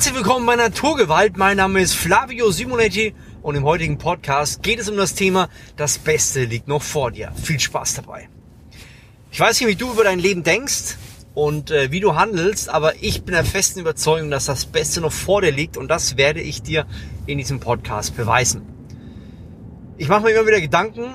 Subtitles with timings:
[0.00, 1.36] Herzlich willkommen bei Naturgewalt.
[1.36, 5.98] Mein Name ist Flavio Simonetti und im heutigen Podcast geht es um das Thema Das
[5.98, 7.32] Beste liegt noch vor dir.
[7.34, 8.30] Viel Spaß dabei.
[9.30, 10.96] Ich weiß nicht, wie du über dein Leben denkst
[11.34, 15.12] und äh, wie du handelst, aber ich bin der festen Überzeugung, dass das Beste noch
[15.12, 16.86] vor dir liegt und das werde ich dir
[17.26, 18.62] in diesem Podcast beweisen.
[19.98, 21.12] Ich mache mir immer wieder Gedanken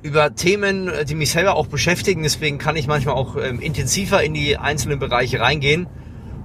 [0.00, 4.32] über Themen, die mich selber auch beschäftigen, deswegen kann ich manchmal auch ähm, intensiver in
[4.32, 5.86] die einzelnen Bereiche reingehen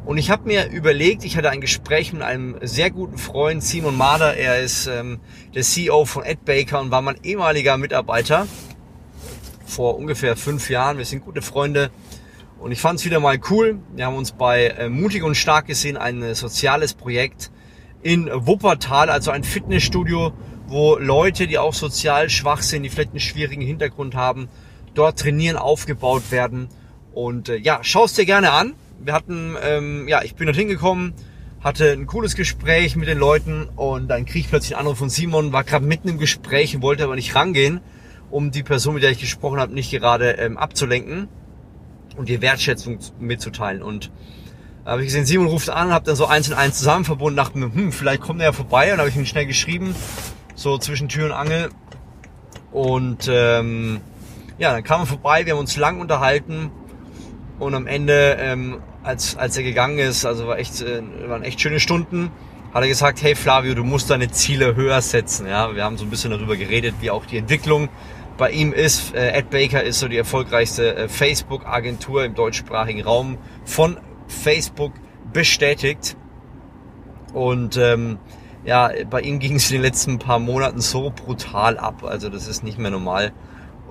[0.06, 3.98] und ich habe mir überlegt, ich hatte ein Gespräch mit einem sehr guten Freund, Simon
[3.98, 4.36] Mader.
[4.36, 5.20] Er ist ähm,
[5.55, 8.48] der CEO von AdBaker und war mein ehemaliger Mitarbeiter
[9.66, 11.00] vor ungefähr fünf Jahren.
[11.00, 11.90] Wir sind gute Freunde
[12.59, 13.80] und ich fand es wieder mal cool.
[13.95, 17.52] Wir haben uns bei äh, Mutig und Stark gesehen, ein äh, soziales Projekt
[18.03, 20.34] in Wuppertal, also ein Fitnessstudio,
[20.67, 24.50] wo Leute, die auch sozial schwach sind, die vielleicht einen schwierigen Hintergrund haben,
[24.94, 26.70] dort trainieren, aufgebaut werden.
[27.12, 31.14] Und äh, ja, schau dir gerne an wir hatten, ähm, ja, ich bin dort hingekommen,
[31.62, 35.09] hatte ein cooles Gespräch mit den Leuten und dann krieg ich plötzlich einen Anruf von
[35.09, 37.81] Simon, war gerade mitten im Gespräch und wollte aber nicht rangehen,
[38.31, 41.28] um die Person, mit der ich gesprochen habe, nicht gerade ähm, abzulenken
[42.17, 43.83] und die Wertschätzung mitzuteilen.
[43.83, 44.11] Und
[44.83, 47.38] da habe ich gesehen, Simon ruft an, habe dann so eins in eins zusammen verbunden,
[47.38, 49.95] dachte mir, hm, vielleicht kommt er ja vorbei und habe ich ihm schnell geschrieben,
[50.56, 51.70] so zwischen Tür und Angel.
[52.72, 54.02] Und ähm,
[54.58, 56.72] ja, dann kam er vorbei, wir haben uns lang unterhalten
[57.59, 61.61] und am Ende, ähm, als, als er gegangen ist, also war echt, äh, waren echt
[61.61, 62.31] schöne Stunden,
[62.73, 65.48] hat er gesagt, hey Flavio, du musst deine Ziele höher setzen.
[65.48, 67.89] Ja, wir haben so ein bisschen darüber geredet, wie auch die Entwicklung
[68.38, 69.16] bei ihm ist.
[69.16, 74.94] Äh, Ed Baker ist so die erfolgreichste äh, Facebook-Agentur im deutschsprachigen Raum von Facebook
[75.31, 76.17] bestätigt.
[77.33, 78.17] Und ähm,
[78.66, 82.03] ja, bei ihm ging es in den letzten paar Monaten so brutal ab.
[82.03, 83.31] Also das ist nicht mehr normal.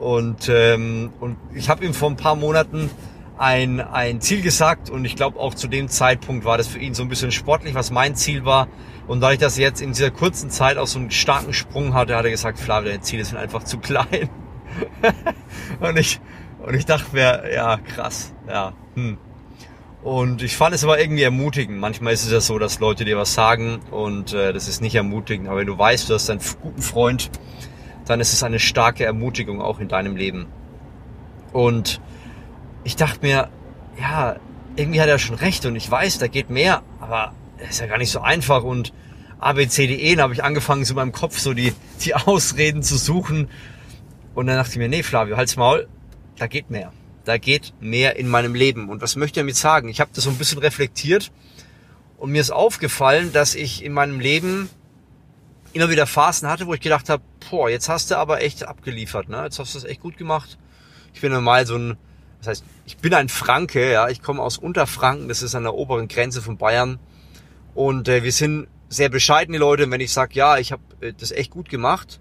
[0.01, 2.91] Und, ähm, und ich habe ihm vor ein paar Monaten
[3.37, 6.95] ein, ein Ziel gesagt und ich glaube auch zu dem Zeitpunkt war das für ihn
[6.95, 8.69] so ein bisschen sportlich, was mein Ziel war.
[9.07, 12.17] Und da ich das jetzt in dieser kurzen Zeit auch so einen starken Sprung hatte,
[12.17, 14.31] hat er gesagt, Flavio, deine Ziele sind einfach zu klein.
[15.81, 16.21] und ich,
[16.65, 19.19] und ich dachte mir, ja, krass, ja, hm.
[20.03, 21.79] Und ich fand es aber irgendwie ermutigend.
[21.79, 24.95] Manchmal ist es ja so, dass Leute dir was sagen und äh, das ist nicht
[24.95, 25.49] ermutigend.
[25.49, 27.31] Aber wenn du weißt, du hast einen guten Freund,
[28.05, 30.47] dann ist es eine starke Ermutigung auch in deinem Leben.
[31.55, 32.03] Und
[32.85, 33.49] ich dachte mir,
[33.99, 34.37] ja,
[34.77, 37.87] irgendwie hat er schon recht und ich weiß, da geht mehr, aber es ist ja
[37.87, 38.93] gar nicht so einfach und
[39.41, 41.73] ABCDE, da habe ich angefangen, so in meinem Kopf so die,
[42.05, 43.49] die Ausreden zu suchen
[44.35, 45.89] und dann dachte ich mir, nee, Flavio, halt's Maul,
[46.39, 46.93] da geht mehr.
[47.25, 48.91] Da geht mehr in meinem Leben.
[48.91, 49.89] Und was möchte er damit sagen?
[49.89, 51.33] Ich habe das so ein bisschen reflektiert
[52.19, 54.69] und mir ist aufgefallen, dass ich in meinem Leben
[55.73, 59.29] immer wieder Phasen hatte, wo ich gedacht habe, boah, jetzt hast du aber echt abgeliefert,
[59.29, 59.43] ne?
[59.45, 60.59] Jetzt hast du das echt gut gemacht.
[61.15, 61.97] Ich bin normal so ein
[62.45, 65.75] das heißt, ich bin ein Franke, ja, ich komme aus Unterfranken, das ist an der
[65.75, 66.99] oberen Grenze von Bayern.
[67.75, 69.85] Und äh, wir sind sehr bescheidene Leute.
[69.85, 72.21] Und wenn ich sage, ja, ich habe äh, das echt gut gemacht,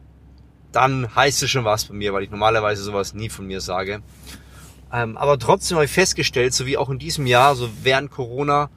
[0.72, 4.02] dann heißt es schon was von mir, weil ich normalerweise sowas nie von mir sage.
[4.92, 8.70] Ähm, aber trotzdem habe ich festgestellt, so wie auch in diesem Jahr, so während Corona,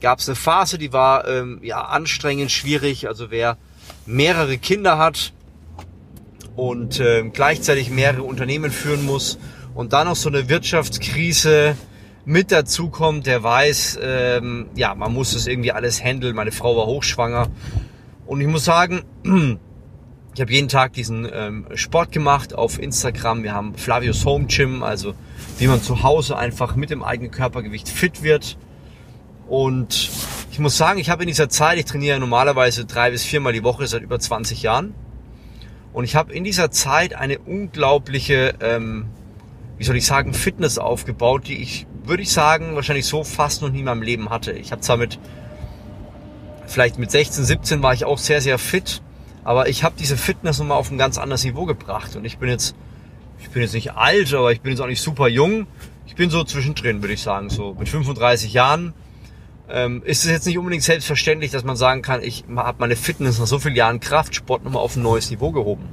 [0.00, 3.06] gab es eine Phase, die war ähm, ja anstrengend, schwierig.
[3.06, 3.56] Also wer
[4.04, 5.32] mehrere Kinder hat
[6.56, 9.38] und äh, gleichzeitig mehrere Unternehmen führen muss
[9.78, 11.76] und dann noch so eine Wirtschaftskrise
[12.24, 16.34] mit dazu kommt, der weiß, ähm, ja, man muss das irgendwie alles handeln.
[16.34, 17.46] Meine Frau war hochschwanger
[18.26, 19.04] und ich muss sagen,
[20.34, 23.44] ich habe jeden Tag diesen ähm, Sport gemacht auf Instagram.
[23.44, 25.14] Wir haben Flavius Home Gym, also
[25.58, 28.58] wie man zu Hause einfach mit dem eigenen Körpergewicht fit wird.
[29.46, 30.10] Und
[30.50, 33.62] ich muss sagen, ich habe in dieser Zeit, ich trainiere normalerweise drei bis viermal die
[33.62, 34.92] Woche seit über 20 Jahren.
[35.92, 39.06] Und ich habe in dieser Zeit eine unglaubliche ähm,
[39.78, 43.70] wie soll ich sagen, Fitness aufgebaut, die ich, würde ich sagen, wahrscheinlich so fast noch
[43.70, 44.52] nie in meinem Leben hatte.
[44.52, 45.18] Ich habe zwar mit,
[46.66, 49.02] vielleicht mit 16, 17 war ich auch sehr, sehr fit,
[49.44, 52.16] aber ich habe diese Fitness nochmal auf ein ganz anderes Niveau gebracht.
[52.16, 52.74] Und ich bin jetzt,
[53.38, 55.68] ich bin jetzt nicht alt, aber ich bin jetzt auch nicht super jung.
[56.06, 57.48] Ich bin so zwischendrin, würde ich sagen.
[57.48, 58.94] So mit 35 Jahren
[59.68, 63.38] ähm, ist es jetzt nicht unbedingt selbstverständlich, dass man sagen kann, ich habe meine Fitness
[63.38, 65.88] nach so vielen Jahren Kraftsport nochmal auf ein neues Niveau gehoben.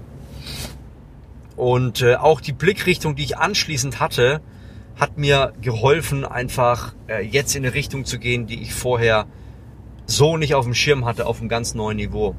[1.56, 4.42] Und äh, auch die Blickrichtung, die ich anschließend hatte,
[4.98, 9.26] hat mir geholfen, einfach äh, jetzt in eine Richtung zu gehen, die ich vorher
[10.06, 12.36] so nicht auf dem Schirm hatte, auf einem ganz neuen Niveau.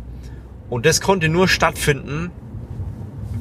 [0.69, 2.31] Und das konnte nur stattfinden,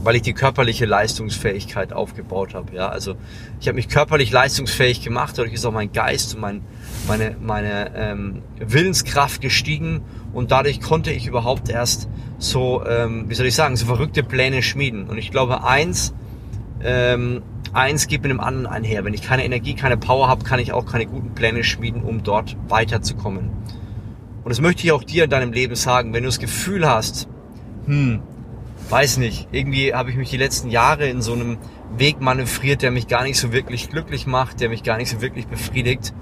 [0.05, 2.75] weil ich die körperliche Leistungsfähigkeit aufgebaut habe.
[2.75, 3.15] Ja, also
[3.59, 6.61] ich habe mich körperlich leistungsfähig gemacht, dadurch ist auch mein Geist und mein,
[7.07, 12.07] meine, meine ähm, Willenskraft gestiegen und dadurch konnte ich überhaupt erst
[12.37, 15.07] so, ähm, wie soll ich sagen, so verrückte Pläne schmieden.
[15.07, 16.13] Und ich glaube, eins,
[16.83, 17.41] ähm,
[17.73, 19.05] eins geht mit dem anderen einher.
[19.05, 22.21] Wenn ich keine Energie, keine Power habe, kann ich auch keine guten Pläne schmieden, um
[22.21, 23.49] dort weiterzukommen.
[24.43, 27.27] Und das möchte ich auch dir in deinem Leben sagen, wenn du das Gefühl hast,
[27.87, 28.21] hm,
[28.89, 31.57] weiß nicht, irgendwie habe ich mich die letzten Jahre in so einem
[31.97, 35.21] Weg manövriert, der mich gar nicht so wirklich glücklich macht, der mich gar nicht so
[35.21, 36.13] wirklich befriedigt,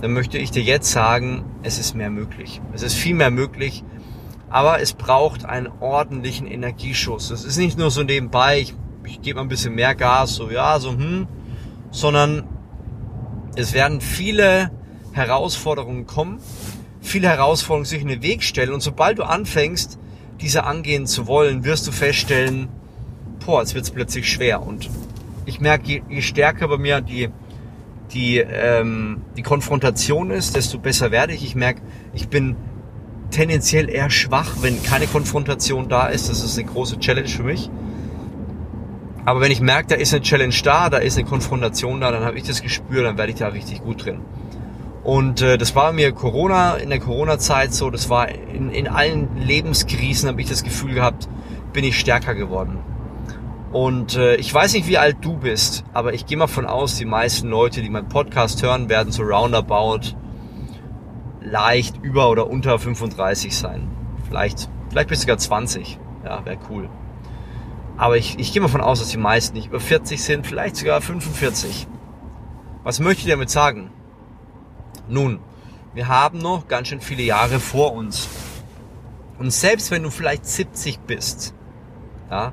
[0.00, 2.60] dann möchte ich dir jetzt sagen, es ist mehr möglich.
[2.72, 3.84] Es ist viel mehr möglich,
[4.48, 7.30] aber es braucht einen ordentlichen Energieschuss.
[7.30, 8.74] Es ist nicht nur so nebenbei, ich,
[9.04, 11.26] ich gebe mal ein bisschen mehr Gas, so ja, so hm,
[11.90, 12.44] sondern
[13.56, 14.70] es werden viele
[15.12, 16.40] Herausforderungen kommen,
[17.00, 19.98] viele Herausforderungen sich in den Weg stellen und sobald du anfängst,
[20.40, 22.68] diese angehen zu wollen, wirst du feststellen,
[23.44, 24.62] boah, jetzt wird es plötzlich schwer.
[24.62, 24.90] Und
[25.46, 27.28] ich merke, je, je stärker bei mir die,
[28.12, 31.44] die, ähm, die Konfrontation ist, desto besser werde ich.
[31.44, 31.82] Ich merke,
[32.14, 32.56] ich bin
[33.30, 36.28] tendenziell eher schwach, wenn keine Konfrontation da ist.
[36.28, 37.70] Das ist eine große Challenge für mich.
[39.24, 42.24] Aber wenn ich merke, da ist eine Challenge da, da ist eine Konfrontation da, dann
[42.24, 44.20] habe ich das Gespür, dann werde ich da richtig gut drin.
[45.06, 49.36] Und äh, das war mir Corona, in der Corona-Zeit so, das war in, in allen
[49.36, 51.28] Lebenskrisen, habe ich das Gefühl gehabt,
[51.72, 52.80] bin ich stärker geworden.
[53.70, 56.96] Und äh, ich weiß nicht, wie alt du bist, aber ich gehe mal von aus,
[56.96, 60.16] die meisten Leute, die meinen Podcast hören, werden so roundabout
[61.40, 63.88] leicht über oder unter 35 sein.
[64.26, 66.00] Vielleicht, vielleicht bis sogar 20.
[66.24, 66.88] Ja, wäre cool.
[67.96, 70.74] Aber ich, ich gehe mal von aus, dass die meisten nicht über 40 sind, vielleicht
[70.74, 71.86] sogar 45.
[72.82, 73.92] Was möchte ich damit sagen?
[75.08, 75.38] Nun,
[75.94, 78.28] wir haben noch ganz schön viele Jahre vor uns.
[79.38, 81.54] Und selbst wenn du vielleicht 70 bist,
[82.30, 82.52] ja,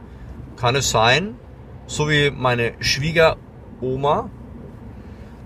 [0.56, 1.36] kann es sein,
[1.88, 4.30] so wie meine Schwiegeroma,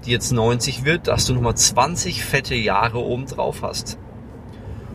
[0.06, 3.98] die jetzt 90 wird, dass du nochmal 20 fette Jahre oben drauf hast.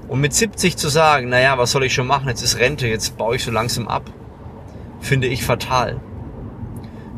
[0.09, 3.17] Und mit 70 zu sagen, naja, was soll ich schon machen, jetzt ist Rente, jetzt
[3.17, 4.11] baue ich so langsam ab,
[5.01, 6.01] finde ich fatal.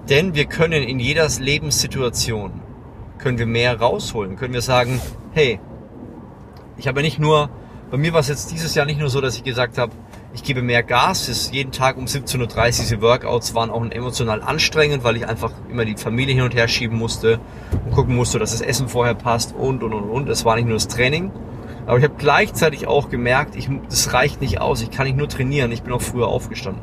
[0.09, 2.61] Denn wir können in jeder Lebenssituation
[3.25, 4.37] können wir mehr rausholen?
[4.37, 5.01] Können wir sagen,
[5.33, 5.59] hey,
[6.77, 7.49] ich habe nicht nur,
[7.91, 9.93] bei mir war es jetzt dieses Jahr nicht nur so, dass ich gesagt habe,
[10.35, 11.29] ich gebe mehr Gas.
[11.29, 15.53] Das jeden Tag um 17.30 Uhr diese Workouts waren auch emotional anstrengend, weil ich einfach
[15.71, 17.41] immer die Familie hin und her schieben musste
[17.87, 20.29] und gucken musste, dass das Essen vorher passt und und und und.
[20.29, 21.31] Es war nicht nur das Training.
[21.87, 24.83] Aber ich habe gleichzeitig auch gemerkt, ich, das reicht nicht aus.
[24.83, 25.73] Ich kann nicht nur trainieren.
[25.73, 26.83] Ich bin auch früher aufgestanden.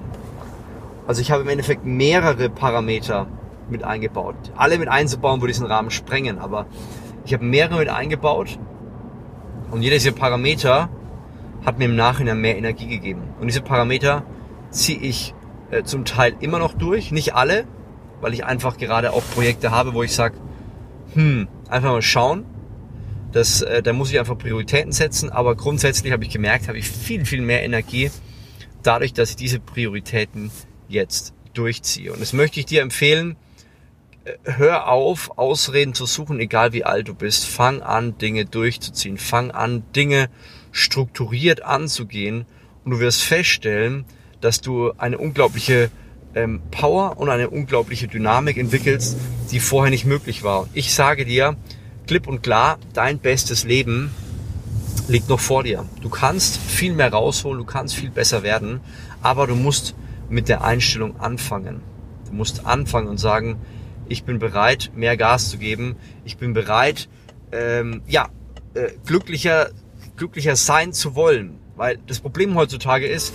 [1.06, 3.28] Also ich habe im Endeffekt mehrere Parameter
[3.72, 4.36] mit eingebaut.
[4.56, 6.66] Alle mit einzubauen würde diesen Rahmen sprengen, aber
[7.26, 8.60] ich habe mehrere mit eingebaut
[9.72, 10.90] und jeder dieser Parameter
[11.66, 13.24] hat mir im Nachhinein mehr Energie gegeben.
[13.40, 14.24] Und diese Parameter
[14.72, 15.34] ziehe ich
[15.70, 17.66] äh, zum Teil immer noch durch, nicht alle,
[18.20, 20.36] weil ich einfach gerade auch Projekte habe, wo ich sage,
[21.14, 22.46] hm, einfach mal schauen.
[23.32, 26.90] Das, äh, da muss ich einfach Prioritäten setzen, aber grundsätzlich habe ich gemerkt, habe ich
[26.90, 28.12] viel, viel mehr Energie
[28.84, 30.52] dadurch, dass ich diese Prioritäten
[30.90, 32.12] jetzt durchziehe.
[32.12, 33.38] Und das möchte ich dir empfehlen,
[34.44, 37.46] hör auf, Ausreden zu suchen, egal wie alt du bist.
[37.46, 39.18] Fang an, Dinge durchzuziehen.
[39.18, 40.30] Fang an, Dinge
[40.72, 42.46] strukturiert anzugehen.
[42.84, 44.06] Und du wirst feststellen,
[44.40, 45.92] dass du eine unglaubliche
[46.34, 49.18] ähm, Power und eine unglaubliche Dynamik entwickelst,
[49.52, 50.68] die vorher nicht möglich war.
[50.74, 51.58] Ich sage dir,
[52.08, 54.12] klipp und klar, dein bestes Leben
[55.08, 55.86] liegt noch vor dir.
[56.02, 58.80] Du kannst viel mehr rausholen, du kannst viel besser werden,
[59.22, 59.96] aber du musst
[60.30, 61.82] mit der Einstellung anfangen.
[62.28, 63.58] Du musst anfangen und sagen,
[64.12, 67.08] ich bin bereit, mehr Gas zu geben, ich bin bereit,
[67.52, 68.30] ähm, ja,
[68.74, 69.70] äh, glücklicher,
[70.18, 71.60] glücklicher sein zu wollen.
[71.76, 73.34] Weil das Problem heutzutage ist,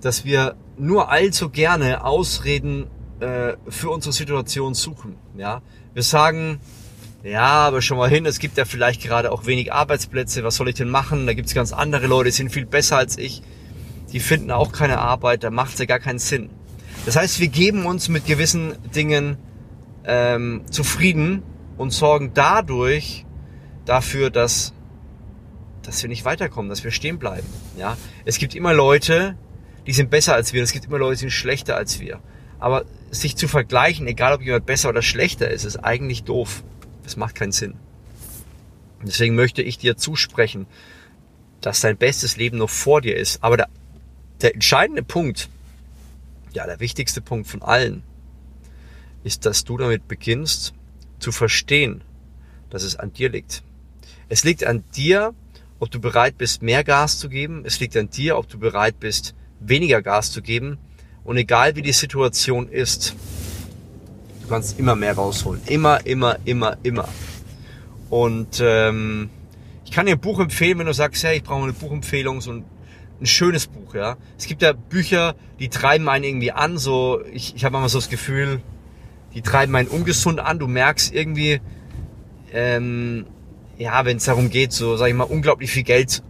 [0.00, 2.86] dass wir nur allzu gerne Ausreden
[3.20, 5.16] äh, für unsere Situation suchen.
[5.36, 5.62] Ja,
[5.94, 6.60] wir sagen,
[7.22, 10.68] ja, aber schon mal hin, es gibt ja vielleicht gerade auch wenig Arbeitsplätze, was soll
[10.68, 11.26] ich denn machen?
[11.26, 13.42] Da gibt's ganz andere Leute, die sind viel besser als ich,
[14.12, 16.50] die finden auch keine Arbeit, da macht's ja gar keinen Sinn.
[17.06, 19.36] Das heißt, wir geben uns mit gewissen Dingen
[20.04, 21.42] ähm, zufrieden
[21.76, 23.24] und sorgen dadurch
[23.84, 24.72] dafür, dass,
[25.82, 27.46] dass wir nicht weiterkommen, dass wir stehen bleiben.
[27.76, 27.96] Ja?
[28.24, 29.36] Es gibt immer Leute,
[29.86, 32.20] die sind besser als wir, es gibt immer Leute, die sind schlechter als wir.
[32.58, 36.62] Aber sich zu vergleichen, egal ob jemand besser oder schlechter ist, ist eigentlich doof.
[37.02, 37.74] Das macht keinen Sinn.
[39.02, 40.66] Deswegen möchte ich dir zusprechen,
[41.60, 43.42] dass dein bestes Leben noch vor dir ist.
[43.42, 43.68] Aber der,
[44.42, 45.48] der entscheidende Punkt,
[46.52, 48.02] ja, der wichtigste Punkt von allen,
[49.24, 50.74] ist, dass du damit beginnst
[51.18, 52.02] zu verstehen,
[52.70, 53.62] dass es an dir liegt.
[54.28, 55.34] Es liegt an dir,
[55.78, 57.62] ob du bereit bist, mehr Gas zu geben.
[57.64, 60.78] Es liegt an dir, ob du bereit bist, weniger Gas zu geben.
[61.24, 63.14] Und egal wie die Situation ist,
[64.42, 65.60] du kannst immer mehr rausholen.
[65.66, 67.08] Immer, immer, immer, immer.
[68.08, 69.30] Und ähm,
[69.84, 72.52] ich kann dir ein Buch empfehlen, wenn du sagst, hey, ich brauche eine Buchempfehlung, so
[72.52, 72.64] ein,
[73.20, 74.16] ein schönes Buch, ja.
[74.38, 77.98] Es gibt ja Bücher, die treiben einen irgendwie an, so ich, ich habe immer so
[77.98, 78.60] das Gefühl,
[79.34, 80.58] die treiben einen ungesund an.
[80.58, 81.60] Du merkst irgendwie,
[82.52, 83.26] ähm,
[83.78, 86.22] ja, wenn es darum geht, so sag ich mal, unglaublich viel Geld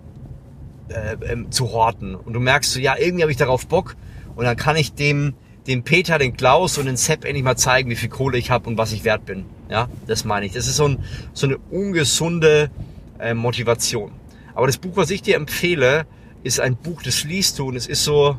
[0.88, 2.14] äh, ähm, zu horten.
[2.14, 3.97] Und du merkst so, ja, irgendwie habe ich darauf Bock
[4.37, 5.35] und dann kann ich dem,
[5.66, 8.69] dem Peter, den Klaus und den Sepp endlich mal zeigen, wie viel Kohle ich habe
[8.69, 9.47] und was ich wert bin.
[9.69, 10.52] Ja, das meine ich.
[10.52, 12.71] Das ist so, ein, so eine ungesunde
[13.19, 14.12] äh, Motivation.
[14.54, 16.07] Aber das Buch, was ich dir empfehle,
[16.42, 18.37] ist ein Buch, das liest du und es ist so,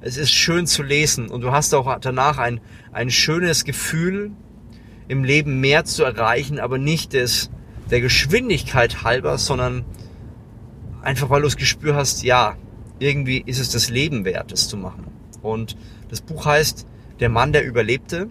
[0.00, 2.60] es ist schön zu lesen und du hast auch danach ein,
[2.92, 4.30] ein schönes Gefühl,
[5.08, 7.50] im Leben mehr zu erreichen, aber nicht des,
[7.90, 9.84] der Geschwindigkeit halber, sondern
[11.02, 12.56] einfach weil du das Gespür hast, ja,
[12.98, 15.06] irgendwie ist es das Leben wert, das zu machen.
[15.42, 15.76] Und
[16.10, 16.86] das Buch heißt
[17.20, 18.28] Der Mann, der überlebte,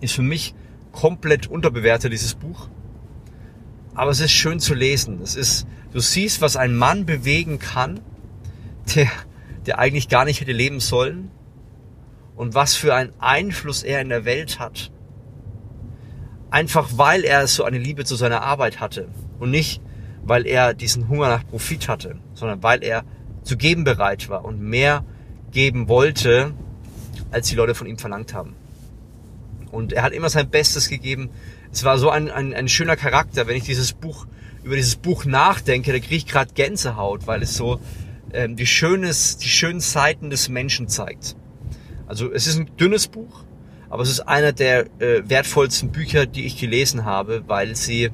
[0.00, 0.54] ist für mich
[0.92, 2.68] komplett unterbewertet, dieses Buch.
[3.94, 5.20] Aber es ist schön zu lesen.
[5.22, 8.00] Es ist, du siehst, was ein Mann bewegen kann,
[8.94, 9.08] der,
[9.66, 11.30] der eigentlich gar nicht hätte leben sollen
[12.36, 14.90] und was für einen Einfluss er in der Welt hat.
[16.50, 19.80] Einfach weil er so eine Liebe zu seiner Arbeit hatte und nicht,
[20.22, 23.04] weil er diesen Hunger nach Profit hatte, sondern weil er
[23.42, 25.04] zu geben bereit war und mehr
[25.52, 26.54] geben wollte,
[27.30, 28.54] als die Leute von ihm verlangt haben.
[29.70, 31.30] Und er hat immer sein Bestes gegeben.
[31.72, 33.46] Es war so ein, ein, ein schöner Charakter.
[33.46, 34.26] Wenn ich dieses Buch,
[34.64, 37.80] über dieses Buch nachdenke, da kriege ich gerade Gänsehaut, weil es so
[38.32, 41.36] ähm, die, schönes, die schönen Seiten des Menschen zeigt.
[42.06, 43.44] Also es ist ein dünnes Buch,
[43.88, 48.10] aber es ist einer der äh, wertvollsten Bücher, die ich gelesen habe, weil sie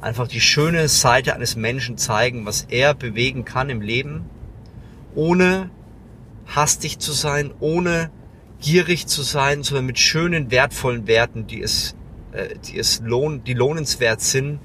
[0.00, 4.24] einfach die schöne Seite eines Menschen zeigen, was er bewegen kann im Leben,
[5.14, 5.70] ohne
[6.46, 8.10] hastig zu sein, ohne
[8.60, 11.94] gierig zu sein, sondern mit schönen, wertvollen Werten, die es,
[12.32, 14.60] äh, die es lohn, die lohnenswert sind,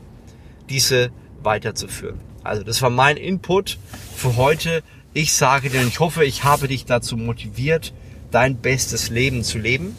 [0.69, 2.19] diese weiterzuführen.
[2.45, 3.77] Also das war mein Input
[4.15, 4.83] für heute.
[5.13, 7.93] Ich sage dir, ich hoffe, ich habe dich dazu motiviert,
[8.31, 9.95] dein bestes Leben zu leben.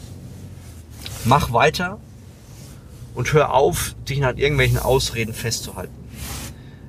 [1.25, 1.99] Mach weiter
[3.15, 5.93] und hör auf, dich an irgendwelchen Ausreden festzuhalten.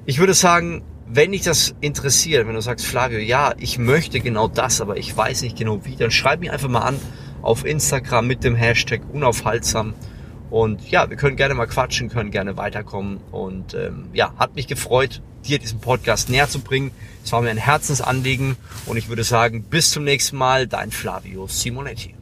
[0.05, 4.47] Ich würde sagen, wenn dich das interessiert, wenn du sagst, Flavio, ja, ich möchte genau
[4.47, 7.01] das, aber ich weiß nicht genau wie, dann schreib mich einfach mal an
[7.41, 9.95] auf Instagram mit dem Hashtag unaufhaltsam.
[10.51, 13.19] Und ja, wir können gerne mal quatschen, können gerne weiterkommen.
[13.31, 16.91] Und ähm, ja, hat mich gefreut, dir diesen Podcast näher zu bringen.
[17.25, 21.47] Es war mir ein Herzensanliegen und ich würde sagen, bis zum nächsten Mal, dein Flavio
[21.47, 22.18] Simonetti.